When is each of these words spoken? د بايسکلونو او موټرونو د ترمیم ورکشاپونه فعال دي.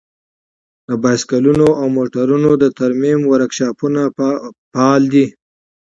د 0.87 0.89
بايسکلونو 1.03 1.67
او 1.79 1.85
موټرونو 1.97 2.49
د 2.63 2.65
ترمیم 2.79 3.19
ورکشاپونه 3.33 4.01
فعال 4.73 5.01
دي. 5.13 5.25